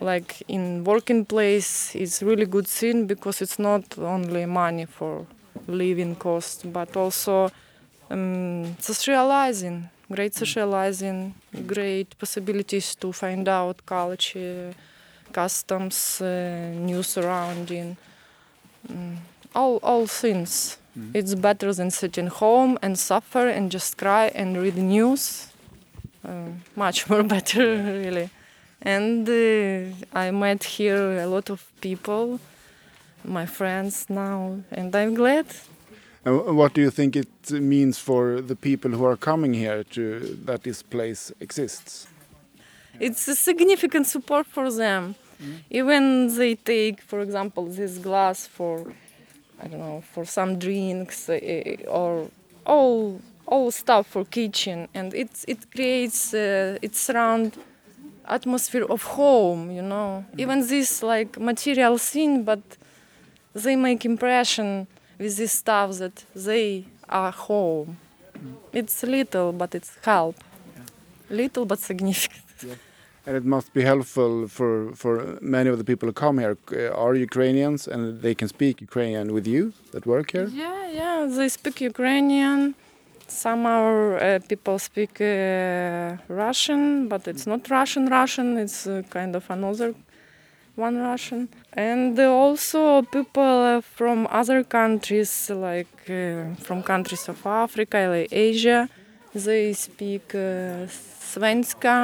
like 0.00 0.42
in 0.48 0.82
working 0.84 1.24
place 1.24 1.94
is 1.94 2.22
really 2.22 2.46
good 2.46 2.66
scene 2.66 3.06
because 3.06 3.42
it's 3.42 3.58
not 3.58 3.84
only 3.98 4.46
money 4.46 4.86
for 4.86 5.26
living 5.66 6.16
cost 6.16 6.72
but 6.72 6.96
also 6.96 7.50
um, 8.10 8.76
socializing 8.78 9.88
great 10.10 10.34
socializing 10.34 11.34
great 11.66 12.18
possibilities 12.18 12.94
to 12.96 13.12
find 13.12 13.48
out 13.48 13.84
culture 13.84 14.74
customs 15.32 16.20
uh, 16.22 16.72
new 16.74 17.02
surrounding 17.02 17.96
um, 18.88 19.18
all 19.54 19.76
all 19.82 20.06
things 20.06 20.76
it's 21.14 21.34
better 21.34 21.72
than 21.72 21.90
sitting 21.90 22.26
home 22.26 22.78
and 22.82 22.98
suffer 22.98 23.48
and 23.48 23.70
just 23.70 23.96
cry 23.96 24.30
and 24.34 24.56
read 24.56 24.74
the 24.74 24.82
news 24.82 25.52
um, 26.24 26.62
much 26.76 27.08
more 27.08 27.22
better 27.34 27.76
really 27.76 28.30
and 28.82 29.28
uh, 29.28 30.18
I 30.18 30.30
met 30.30 30.64
here 30.64 31.20
a 31.20 31.26
lot 31.26 31.50
of 31.50 31.66
people, 31.80 32.40
my 33.24 33.44
friends 33.44 34.06
now, 34.08 34.60
and 34.70 34.94
I'm 34.96 35.14
glad. 35.14 35.46
And 36.24 36.56
what 36.56 36.74
do 36.74 36.80
you 36.80 36.90
think 36.90 37.16
it 37.16 37.50
means 37.50 37.98
for 37.98 38.40
the 38.40 38.56
people 38.56 38.90
who 38.90 39.04
are 39.04 39.16
coming 39.16 39.54
here 39.54 39.84
to 39.84 40.20
that 40.44 40.62
this 40.62 40.82
place 40.82 41.32
exists? 41.40 42.06
It's 42.98 43.28
a 43.28 43.34
significant 43.34 44.06
support 44.06 44.46
for 44.46 44.70
them. 44.72 45.14
Even 45.70 46.34
they 46.36 46.54
take, 46.54 47.00
for 47.00 47.20
example, 47.20 47.66
this 47.66 47.98
glass 47.98 48.46
for, 48.46 48.92
I 49.62 49.66
don't 49.68 49.80
know, 49.80 50.02
for 50.12 50.24
some 50.24 50.58
drinks 50.58 51.28
uh, 51.28 51.38
or 51.88 52.28
all 52.66 53.20
all 53.46 53.70
stuff 53.70 54.06
for 54.06 54.24
kitchen, 54.24 54.88
and 54.94 55.12
it's 55.12 55.44
it 55.48 55.70
creates 55.72 56.32
uh, 56.34 56.78
it 56.82 56.94
surround 56.94 57.56
atmosphere 58.26 58.84
of 58.84 59.02
home 59.02 59.70
you 59.72 59.82
know. 59.82 60.24
Even 60.38 60.60
this 60.66 61.02
like 61.02 61.38
material 61.38 61.98
thing 61.98 62.44
but 62.44 62.60
they 63.54 63.76
make 63.76 64.04
impression 64.04 64.86
with 65.18 65.36
this 65.36 65.52
stuff 65.52 65.98
that 65.98 66.24
they 66.34 66.84
are 67.08 67.32
home. 67.32 67.96
It's 68.72 69.02
little 69.02 69.52
but 69.52 69.74
it's 69.74 69.98
help. 70.04 70.36
Little 71.28 71.64
but 71.66 71.80
significant 71.80 72.44
And 73.26 73.36
it 73.36 73.44
must 73.44 73.72
be 73.74 73.82
helpful 73.82 74.48
for, 74.48 74.92
for 74.94 75.38
many 75.40 75.68
of 75.68 75.76
the 75.78 75.84
people 75.84 76.06
who 76.08 76.12
come 76.12 76.38
here. 76.38 76.56
Uh, 76.72 76.88
are 77.04 77.14
Ukrainians 77.14 77.86
and 77.86 78.00
they 78.22 78.34
can 78.34 78.48
speak 78.48 78.80
Ukrainian 78.80 79.32
with 79.36 79.46
you 79.46 79.72
that 79.92 80.04
work 80.06 80.28
here. 80.32 80.48
yeah 80.64 80.80
yeah 81.00 81.16
they 81.36 81.48
speak 81.48 81.76
ukrainian. 81.92 82.74
Some 83.44 83.62
our 83.76 83.96
uh, 84.16 84.38
people 84.50 84.76
speak 84.78 85.20
uh, 85.20 86.16
russian 86.44 86.82
but 87.12 87.22
it's 87.30 87.46
not 87.52 87.60
russian 87.78 88.04
russian 88.18 88.48
it's 88.64 88.86
uh, 88.86 89.02
kind 89.16 89.32
of 89.36 89.44
another 89.56 89.94
one 90.74 90.96
russian. 91.10 91.48
And 91.72 92.18
also 92.18 93.02
people 93.02 93.42
uh, 93.42 93.80
from 93.98 94.26
other 94.40 94.64
countries 94.64 95.32
like 95.68 95.96
uh, 96.10 96.54
from 96.66 96.78
countries 96.82 97.24
of 97.28 97.38
africa 97.46 97.98
like 98.14 98.28
asia 98.32 98.88
they 99.46 99.64
speak 99.74 100.26
svenska 101.30 101.96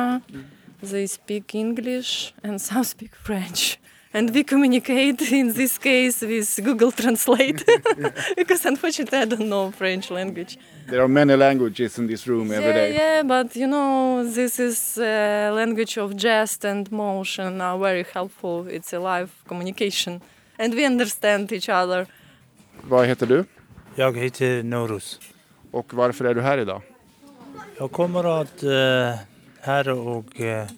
they 0.83 1.07
speak 1.07 1.55
english 1.55 2.33
and 2.43 2.61
some 2.61 2.85
speak 2.85 3.15
french 3.15 3.79
and 4.13 4.31
we 4.35 4.43
communicate 4.45 5.21
in 5.33 5.53
this 5.53 5.79
case 5.79 6.23
with 6.27 6.61
google 6.65 6.93
translate 6.93 7.65
because 8.37 8.65
unfortunately 8.69 9.19
i 9.19 9.25
don't 9.25 9.49
know 9.49 9.71
french 9.71 10.11
language 10.11 10.59
There 10.89 11.03
are 11.03 11.09
many 11.09 11.37
languages 11.37 11.99
in 11.99 12.07
this 12.07 12.27
room 12.29 12.53
every 12.53 12.67
yeah, 12.69 12.75
day. 12.75 12.95
yeah, 12.95 13.23
but 13.25 13.57
you 13.57 13.67
know, 13.67 14.23
this 14.35 14.61
is 14.61 14.97
uh, 14.99 15.03
language 15.53 15.99
of 15.99 16.15
jest 16.15 16.65
and 16.65 16.93
motion 16.93 17.61
are 17.61 17.77
very 17.79 18.05
helpful. 18.15 18.69
It's 18.69 18.93
a 18.95 18.99
live 19.01 19.31
communication, 19.49 20.21
and 20.59 20.75
we 20.75 20.87
understand 20.87 21.53
each 21.53 21.69
other. 21.69 22.07
Vad 22.89 23.07
heter 23.07 23.27
du? 23.27 23.45
Jag 23.97 24.17
heter 24.17 24.63
Norus. 24.63 25.21
Och 25.73 25.95
varför 25.95 26.25
är 26.25 26.35
du 26.35 26.41
här 26.41 26.59
idag? 26.59 26.83
Jag 27.79 27.93
kommer 27.93 28.41
att 28.43 28.63
eh, 28.63 29.19
här 29.67 29.89
och 29.89 30.41
eh, 30.41 30.69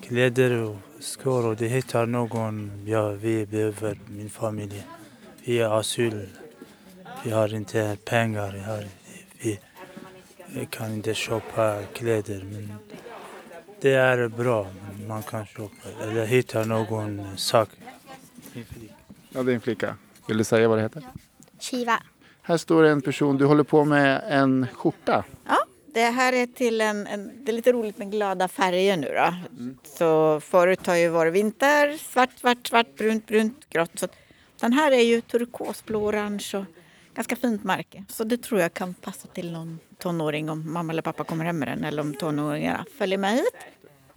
kläder 0.00 0.52
och 0.62 0.76
skor 1.00 1.46
och 1.46 1.56
det 1.56 1.68
hittar 1.68 2.06
någon 2.06 2.70
ja, 2.86 3.08
vi 3.08 3.46
behöver, 3.46 3.98
min 4.06 4.30
familj. 4.30 4.86
Vi 5.44 5.58
är 5.58 5.78
asyl. 5.80 6.28
Vi 7.24 7.30
har 7.30 7.54
inte 7.54 7.96
pengar 8.04 8.50
här. 8.50 8.88
Vi 10.46 10.66
kan 10.70 10.92
inte 10.92 11.14
köpa 11.14 11.82
kläder 11.92 12.42
men 12.52 12.72
det 13.80 13.94
är 13.94 14.28
bra. 14.28 14.66
Man 15.08 15.22
kan 15.22 15.46
köpa 15.46 15.88
eller 16.02 16.26
hitta 16.26 16.64
någon 16.64 17.36
sak. 17.36 17.68
Ja, 19.30 19.42
det 19.42 19.52
är 19.52 19.54
en 19.54 19.60
flicka. 19.60 19.96
Vill 20.28 20.38
du 20.38 20.44
säga 20.44 20.68
vad 20.68 20.78
det 20.78 20.82
heter? 20.82 21.02
Shiva. 21.60 22.02
Här 22.42 22.56
står 22.56 22.84
en 22.84 23.02
person, 23.02 23.38
du 23.38 23.44
håller 23.44 23.64
på 23.64 23.84
med 23.84 24.22
en 24.28 24.66
skjorta. 24.74 25.24
Det 25.98 26.04
här 26.04 26.32
är 26.32 26.46
till 26.46 26.80
en, 26.80 27.06
en... 27.06 27.44
Det 27.44 27.52
är 27.52 27.54
lite 27.54 27.72
roligt 27.72 27.98
med 27.98 28.10
glada 28.10 28.48
färger 28.48 28.96
nu 28.96 29.14
då. 29.14 29.34
Så 29.84 30.40
förut 30.40 30.86
har 30.86 30.96
ju 30.96 31.08
varit 31.08 31.34
vinter, 31.34 31.96
svart, 31.96 32.38
svart, 32.38 32.66
svart, 32.66 32.96
brunt, 32.96 33.26
brunt, 33.26 33.70
grått. 33.70 33.98
Så 33.98 34.08
den 34.60 34.72
här 34.72 34.92
är 34.92 35.02
ju 35.02 35.20
turkosblå, 35.20 36.04
orange 36.04 36.50
och 36.54 36.64
ganska 37.14 37.36
fint 37.36 37.64
märke. 37.64 38.04
Så 38.08 38.24
det 38.24 38.42
tror 38.42 38.60
jag 38.60 38.74
kan 38.74 38.94
passa 38.94 39.28
till 39.28 39.52
någon 39.52 39.78
tonåring 39.98 40.50
om 40.50 40.72
mamma 40.72 40.92
eller 40.92 41.02
pappa 41.02 41.24
kommer 41.24 41.44
hem 41.44 41.58
med 41.58 41.68
den 41.68 41.84
eller 41.84 42.02
om 42.02 42.14
tonåringarna 42.14 42.84
följer 42.98 43.18
med 43.18 43.32
hit. 43.32 43.56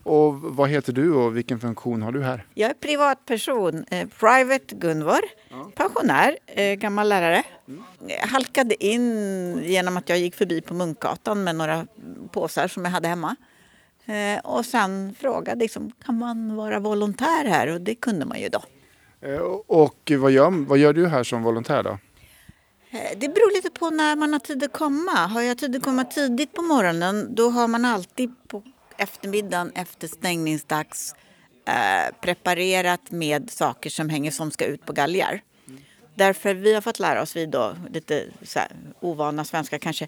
Och 0.03 0.41
vad 0.41 0.69
heter 0.69 0.93
du 0.93 1.13
och 1.13 1.37
vilken 1.37 1.59
funktion 1.59 2.01
har 2.01 2.11
du 2.11 2.23
här? 2.23 2.45
Jag 2.53 2.69
är 2.69 2.73
privatperson, 2.73 3.85
eh, 3.91 4.07
Private 4.19 4.75
Gunvor, 4.75 5.19
pensionär, 5.75 6.37
eh, 6.47 6.73
gammal 6.75 7.09
lärare. 7.09 7.43
Jag 8.07 8.27
halkade 8.27 8.85
in 8.85 9.59
genom 9.63 9.97
att 9.97 10.09
jag 10.09 10.17
gick 10.19 10.35
förbi 10.35 10.61
på 10.61 10.73
Munkgatan 10.73 11.43
med 11.43 11.55
några 11.55 11.87
påsar 12.31 12.67
som 12.67 12.85
jag 12.85 12.91
hade 12.91 13.07
hemma. 13.07 13.35
Eh, 14.05 14.39
och 14.43 14.65
sen 14.65 15.15
frågade 15.19 15.59
liksom, 15.59 15.91
kan 16.05 16.17
man 16.17 16.55
vara 16.55 16.79
volontär 16.79 17.45
här? 17.45 17.67
Och 17.73 17.81
det 17.81 17.95
kunde 17.95 18.25
man 18.25 18.39
ju 18.41 18.49
då. 18.49 18.63
Eh, 19.21 19.39
Och 19.67 20.11
vad 20.19 20.31
gör, 20.31 20.65
vad 20.67 20.77
gör 20.77 20.93
du 20.93 21.07
här 21.07 21.23
som 21.23 21.43
volontär 21.43 21.83
då? 21.83 21.89
Eh, 22.91 23.17
Det 23.17 23.27
beror 23.29 23.55
lite 23.55 23.69
på 23.79 23.89
när 23.89 24.15
man 24.15 24.33
har 24.33 24.39
tid 24.39 24.63
att 24.63 24.71
komma. 24.73 25.11
Har 25.11 25.41
jag 25.41 25.57
tid 25.57 25.75
att 25.75 25.83
komma 25.83 26.03
tidigt 26.03 26.53
på 26.53 26.61
morgonen 26.61 27.35
då 27.35 27.49
har 27.49 27.67
man 27.67 27.85
alltid 27.85 28.33
på 28.47 28.63
eftermiddagen 28.97 29.71
efter 29.75 30.07
stängningsdags 30.07 31.15
eh, 31.67 32.15
preparerat 32.21 33.11
med 33.11 33.51
saker 33.51 33.89
som 33.89 34.09
hänger 34.09 34.31
som 34.31 34.51
ska 34.51 34.65
ut 34.65 34.85
på 34.85 34.93
galgar. 34.93 35.41
Därför 36.15 36.53
vi 36.53 36.73
har 36.73 36.81
fått 36.81 36.99
lära 36.99 37.21
oss, 37.21 37.35
vi 37.35 37.45
då, 37.45 37.75
lite 37.89 38.25
så 38.43 38.59
här, 38.59 38.71
ovana 38.99 39.45
svenskar 39.45 39.77
kanske, 39.77 40.07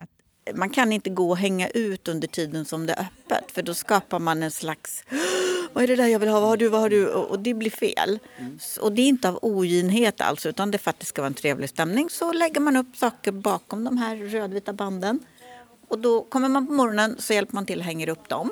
att 0.00 0.56
man 0.56 0.70
kan 0.70 0.92
inte 0.92 1.10
gå 1.10 1.30
och 1.30 1.36
hänga 1.36 1.68
ut 1.68 2.08
under 2.08 2.28
tiden 2.28 2.64
som 2.64 2.86
det 2.86 2.92
är 2.92 3.00
öppet 3.00 3.52
för 3.52 3.62
då 3.62 3.74
skapar 3.74 4.18
man 4.18 4.42
en 4.42 4.50
slags 4.50 5.04
vad 5.72 5.84
är 5.84 5.88
det 5.88 5.96
där 5.96 6.06
jag 6.06 6.18
vill 6.18 6.28
ha, 6.28 6.40
vad 6.40 6.48
har 6.48 6.56
du, 6.56 6.68
vad 6.68 6.80
har 6.80 6.90
du? 6.90 7.08
Och, 7.08 7.30
och 7.30 7.38
det 7.38 7.54
blir 7.54 7.70
fel. 7.70 8.18
Mm. 8.38 8.58
Och 8.80 8.92
det 8.92 9.02
är 9.02 9.08
inte 9.08 9.28
av 9.28 9.38
oginhet 9.42 10.20
alls 10.20 10.46
utan 10.46 10.70
det 10.70 10.76
är 10.76 10.78
för 10.78 10.90
att 10.90 11.00
det 11.00 11.06
ska 11.06 11.22
vara 11.22 11.26
en 11.26 11.34
trevlig 11.34 11.68
stämning. 11.68 12.10
Så 12.10 12.32
lägger 12.32 12.60
man 12.60 12.76
upp 12.76 12.96
saker 12.96 13.32
bakom 13.32 13.84
de 13.84 13.98
här 13.98 14.16
rödvita 14.16 14.72
banden. 14.72 15.20
Och 15.88 15.98
då 15.98 16.22
kommer 16.22 16.48
man 16.48 16.66
på 16.66 16.72
morgonen 16.72 17.16
så 17.18 17.32
hjälper 17.32 17.54
man 17.54 17.66
till 17.66 17.78
och 17.78 17.84
hänger 17.84 18.08
upp 18.08 18.28
dem. 18.28 18.50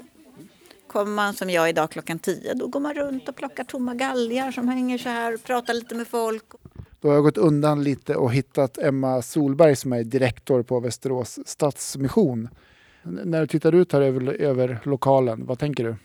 Kommer 0.87 1.13
man 1.13 1.35
som 1.35 1.51
jag 1.51 1.69
idag 1.69 1.91
klockan 1.91 2.19
10 2.19 2.55
då 2.55 2.67
går 2.67 2.81
man 2.81 2.95
runt 2.95 3.29
och 3.29 3.37
plockar 3.37 3.65
tomma 3.65 3.95
galgar 3.95 4.53
som 4.53 4.69
hänger 4.69 4.99
så 4.99 5.09
här, 5.09 5.37
pratar 5.37 5.75
lite 5.75 5.95
med 5.95 6.07
folk. 6.09 6.45
Då 7.01 7.09
har 7.09 7.15
jag 7.15 7.25
gått 7.25 7.37
undan 7.39 7.83
lite 7.85 8.17
och 8.17 8.33
hittat 8.33 8.79
Emma 8.79 9.23
Solberg 9.23 9.77
som 9.77 9.93
är 9.93 10.05
direktor 10.05 10.63
på 10.63 10.81
Västerås 10.81 11.39
Stadsmission. 11.47 12.49
N- 13.05 13.21
När 13.25 13.41
du 13.41 13.47
tittar 13.47 13.75
ut 13.75 13.93
här 13.93 14.01
över, 14.01 14.33
över 14.33 14.79
lokalen, 14.85 15.47
vad 15.47 15.59
tänker 15.59 15.85
du? 15.85 15.97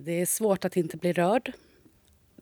Det 0.00 0.20
är 0.20 0.26
svårt 0.26 0.64
att 0.64 0.76
inte 0.76 0.96
bli 0.96 1.12
rörd. 1.12 1.52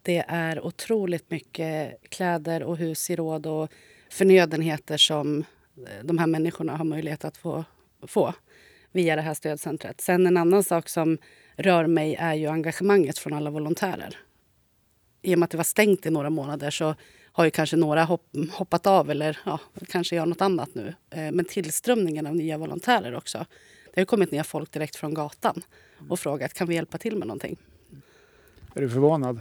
Det 0.02 0.24
är 0.28 0.66
otroligt 0.66 1.30
mycket 1.30 2.00
kläder 2.08 2.62
och 2.62 2.76
husgeråd 2.76 3.46
och 3.46 3.70
förnödenheter 4.10 4.96
som 4.96 5.44
de 6.02 6.18
här 6.18 6.26
människorna 6.26 6.76
har 6.76 6.84
möjlighet 6.84 7.24
att 7.24 7.36
få, 7.36 7.64
få 8.10 8.34
via 8.92 9.16
det 9.16 9.22
här 9.22 9.34
stödcentret. 9.34 10.00
Sen 10.00 10.26
en 10.26 10.36
annan 10.36 10.64
sak 10.64 10.88
som 10.88 11.18
rör 11.56 11.86
mig 11.86 12.14
är 12.14 12.34
ju 12.34 12.46
engagemanget 12.46 13.18
från 13.18 13.32
alla 13.32 13.50
volontärer. 13.50 14.18
I 15.22 15.34
och 15.34 15.38
med 15.38 15.44
att 15.44 15.50
det 15.50 15.56
var 15.56 15.64
stängt 15.64 16.06
i 16.06 16.10
några 16.10 16.30
månader 16.30 16.70
så 16.70 16.94
har 17.32 17.44
ju 17.44 17.50
kanske 17.50 17.76
några 17.76 18.04
hopp, 18.04 18.26
hoppat 18.52 18.86
av 18.86 19.10
eller 19.10 19.38
ja, 19.44 19.60
kanske 19.88 20.16
gör 20.16 20.26
något 20.26 20.40
annat 20.40 20.74
nu. 20.74 20.94
Eh, 21.10 21.32
Men 21.32 21.44
tillströmningen 21.44 22.26
av 22.26 22.36
nya 22.36 22.58
volontärer 22.58 23.14
också. 23.14 23.46
Det 23.94 24.00
har 24.00 24.06
kommit 24.06 24.30
ner 24.30 24.42
folk 24.42 24.72
direkt 24.72 24.96
från 24.96 25.14
gatan 25.14 25.62
och 26.08 26.20
frågat 26.20 26.54
kan 26.54 26.68
vi 26.68 26.74
hjälpa 26.74 26.98
till 26.98 27.16
med 27.16 27.26
någonting. 27.28 27.56
Är 28.74 28.80
du 28.80 28.90
förvånad? 28.90 29.40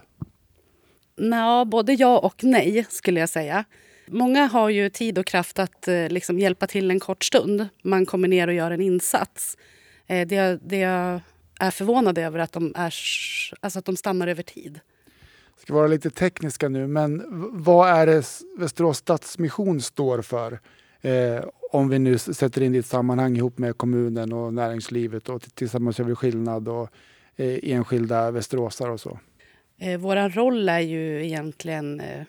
Nå, 1.16 1.66
både 1.66 1.94
ja 1.94 2.20
och 2.20 2.44
nej 2.44 2.86
skulle 2.90 3.20
jag 3.20 3.30
säga. 3.30 3.66
Många 4.08 4.46
har 4.46 4.70
ju 4.70 4.90
tid 4.90 5.18
och 5.18 5.26
kraft 5.26 5.60
att 5.60 5.88
eh, 5.88 6.10
liksom 6.10 6.40
hjälpa 6.40 6.68
till 6.68 6.92
en 6.92 7.00
kort 7.00 7.24
stund. 7.24 7.68
Man 7.84 8.06
kommer 8.06 8.28
ner 8.28 8.48
och 8.48 8.54
gör 8.54 8.72
en 8.72 8.82
insats. 8.82 9.58
Eh, 10.08 10.28
det, 10.28 10.60
det 10.64 10.78
jag 10.78 11.22
är 11.60 11.72
förvånad 11.72 12.18
över 12.18 12.40
att 12.40 12.52
de, 12.52 12.74
är, 12.76 12.94
alltså 13.60 13.80
att 13.80 13.86
de 13.86 13.96
stannar 13.96 14.28
över 14.28 14.44
tid. 14.44 14.80
Jag 15.56 15.62
ska 15.62 15.74
vara 15.74 15.88
lite 15.88 16.10
tekniska 16.10 16.70
nu, 16.70 16.88
men 16.88 17.24
vad 17.64 17.90
är 17.90 18.06
det 18.06 18.26
Västerås 18.58 18.98
Stadsmission 18.98 19.82
står 19.82 20.22
för? 20.22 20.60
Eh, 21.02 21.44
om 21.72 21.90
vi 21.90 22.00
nu 22.00 22.18
sätter 22.18 22.62
in 22.62 22.72
det 22.72 22.76
i 22.76 22.80
ett 22.80 22.86
sammanhang 22.86 23.38
ihop 23.38 23.58
med 23.58 23.78
kommunen 23.78 24.34
och 24.34 24.54
näringslivet 24.54 25.30
och 25.30 25.42
tillsammans 25.56 26.00
gör 26.00 26.06
vi 26.06 26.16
skillnad 26.16 26.68
och 26.68 26.90
eh, 27.36 27.60
enskilda 27.64 28.32
västeråsare 28.32 28.92
och 28.92 29.00
så. 29.00 29.20
Eh, 29.80 30.00
Vår 30.00 30.30
roll 30.30 30.70
är 30.70 30.80
ju 30.80 31.26
egentligen 31.26 32.00
eh, 32.00 32.22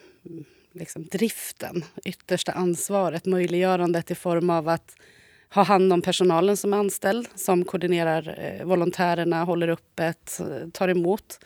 liksom 0.76 1.04
driften, 1.04 1.84
yttersta 2.04 2.52
ansvaret, 2.52 3.26
möjliggörandet 3.26 4.10
i 4.10 4.14
form 4.14 4.50
av 4.50 4.68
att 4.68 4.96
ha 5.54 5.62
hand 5.62 5.92
om 5.92 6.02
personalen 6.02 6.56
som 6.56 6.72
är 6.72 6.76
anställd, 6.76 7.28
som 7.34 7.64
koordinerar 7.64 8.38
eh, 8.38 8.66
volontärerna, 8.66 9.44
håller 9.44 9.68
öppet, 9.68 10.40
eh, 10.40 10.68
tar 10.72 10.88
emot. 10.88 11.40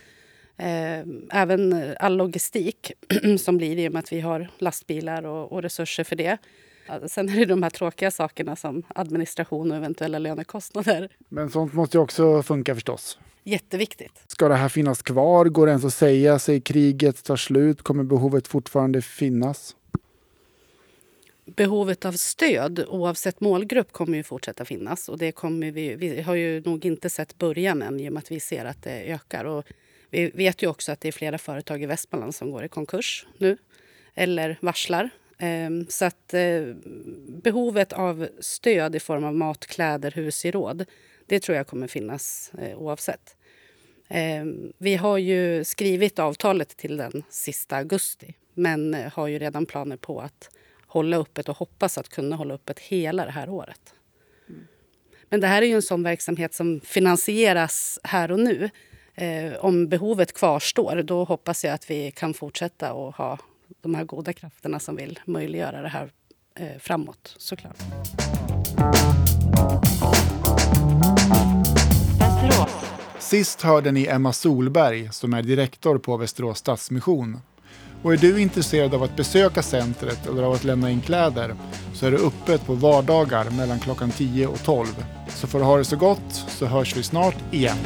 Eh, 0.57 1.01
även 1.33 1.95
all 2.01 2.17
logistik 2.17 2.93
som 3.39 3.57
blir 3.57 3.79
i 3.79 3.89
och 3.89 3.93
med 3.93 4.01
att 4.01 4.13
vi 4.13 4.21
har 4.21 4.49
lastbilar 4.59 5.27
och, 5.27 5.53
och 5.53 5.63
resurser 5.63 6.05
för 6.05 6.17
det. 6.17 6.39
Sen 7.07 7.29
är 7.29 7.37
det 7.37 7.45
de 7.45 7.63
här 7.63 7.71
tråkiga 7.71 8.11
sakerna 8.11 8.57
som 8.57 8.83
administration 8.89 9.71
och 9.71 9.77
eventuella 9.77 10.19
lönekostnader. 10.19 11.09
Men 11.29 11.51
sånt 11.51 11.73
måste 11.73 11.97
ju 11.97 12.03
också 12.03 12.43
funka 12.43 12.75
förstås. 12.75 13.19
Jätteviktigt. 13.45 14.25
Ska 14.27 14.49
det 14.49 14.55
här 14.55 14.69
finnas 14.69 15.03
kvar? 15.03 15.45
Går 15.45 15.67
det 15.67 15.71
ens 15.71 15.85
att 15.85 15.95
säga 15.95 16.39
sig 16.39 16.61
kriget 16.61 17.25
tar 17.25 17.37
slut? 17.37 17.83
Kommer 17.83 18.05
behovet 18.05 18.49
fortfarande 18.49 19.03
finnas? 19.03 19.77
Behovet 21.45 22.05
av 22.05 22.13
stöd 22.13 22.85
oavsett 22.89 23.41
målgrupp 23.41 23.93
kommer 23.93 24.17
ju 24.17 24.23
fortsätta 24.23 24.65
finnas. 24.65 25.09
Och 25.09 25.19
det 25.19 25.33
kommer 25.33 25.71
vi, 25.71 25.95
vi 25.95 26.23
har 26.23 26.35
ju 26.35 26.61
nog 26.61 26.85
inte 26.85 27.11
sett 27.11 27.39
början 27.39 27.83
än 27.83 28.01
i 28.01 28.09
och 28.09 28.13
med 28.13 28.21
att 28.21 28.31
vi 28.31 28.41
ser 28.41 28.65
att 28.65 28.83
det 28.83 29.13
ökar. 29.13 29.45
Och 29.45 29.65
vi 30.11 30.31
vet 30.31 30.63
ju 30.63 30.67
också 30.67 30.93
att 30.93 31.01
det 31.01 31.09
är 31.09 31.13
flera 31.13 31.39
företag 31.39 31.83
i 31.83 31.87
Västmanland 31.87 32.35
som 32.35 32.51
går 32.51 32.65
i 32.65 32.69
konkurs 32.69 33.27
nu 33.39 33.57
eller 34.15 34.59
varslar. 34.61 35.11
Ehm, 35.43 35.87
så 35.89 36.05
att 36.05 36.35
eh, 36.35 36.63
behovet 37.29 37.93
av 37.93 38.29
stöd 38.41 38.97
i 38.97 39.01
form 39.01 39.25
av 39.25 39.35
mat, 39.35 39.67
kläder, 39.67 40.11
husgeråd 40.11 40.87
det 41.27 41.41
tror 41.41 41.57
jag 41.57 41.67
kommer 41.67 41.87
finnas 41.87 42.53
eh, 42.59 42.79
oavsett. 42.79 43.37
Ehm, 44.09 44.73
vi 44.79 44.95
har 44.97 45.19
ju 45.19 45.65
skrivit 45.65 46.19
avtalet 46.19 46.77
till 46.77 46.97
den 46.97 47.23
sista 47.31 47.77
augusti 47.77 48.35
men 48.55 48.95
eh, 48.95 49.13
har 49.13 49.27
ju 49.27 49.39
redan 49.39 49.67
planer 49.67 49.97
på 49.97 50.21
att 50.21 50.51
hålla 50.87 51.17
öppet 51.17 51.49
och 51.49 51.57
hoppas 51.57 51.99
att 51.99 52.09
kunna 52.09 52.37
hålla 52.37 52.55
öppet 52.55 52.79
hela 52.79 53.25
det 53.25 53.31
här 53.31 53.49
året. 53.49 53.95
Men 55.29 55.41
det 55.41 55.47
här 55.47 55.63
är 55.63 55.67
ju 55.67 55.75
en 55.75 55.83
sån 55.83 56.03
verksamhet 56.03 56.55
som 56.55 56.81
finansieras 56.81 57.99
här 58.03 58.31
och 58.31 58.41
nu. 58.41 58.71
Eh, 59.15 59.53
om 59.65 59.89
behovet 59.89 60.33
kvarstår, 60.33 61.03
då 61.03 61.25
hoppas 61.25 61.65
jag 61.65 61.75
att 61.75 61.91
vi 61.91 62.11
kan 62.11 62.35
fortsätta 62.35 62.91
att 62.91 63.17
ha 63.17 63.39
de 63.81 63.95
här 63.95 64.05
goda 64.05 64.33
krafterna 64.33 64.79
som 64.79 64.97
vill 64.97 65.19
möjliggöra 65.25 65.83
det 65.83 65.89
här 65.89 66.11
eh, 66.55 66.79
framåt, 66.79 67.35
såklart. 67.39 67.77
Sist 73.19 73.63
hörde 73.63 73.93
ni 73.93 74.07
Emma 74.07 74.33
Solberg 74.33 75.09
som 75.13 75.35
är 75.35 75.43
direktor 75.43 75.99
på 75.99 76.17
Västerås 76.17 76.59
Stadsmission. 76.59 77.41
Och 78.03 78.13
är 78.13 78.17
du 78.17 78.41
intresserad 78.41 78.95
av 78.95 79.03
att 79.03 79.17
besöka 79.17 79.63
centret 79.63 80.27
eller 80.27 80.43
av 80.43 80.53
att 80.53 80.65
lämna 80.65 80.91
in 80.91 81.01
kläder 81.01 81.55
så 81.95 82.07
är 82.07 82.11
det 82.11 82.19
öppet 82.19 82.67
på 82.67 82.75
vardagar 82.75 83.51
mellan 83.51 83.81
klockan 83.81 84.11
10 84.11 84.47
och 84.47 84.63
12. 84.65 84.87
Så 85.29 85.47
för 85.47 85.61
att 85.61 85.67
ha 85.67 85.77
det 85.77 85.85
så 85.85 85.97
gott 85.97 86.33
så 86.49 86.67
hörs 86.67 86.97
vi 86.97 87.03
snart 87.03 87.37
igen. 87.51 87.77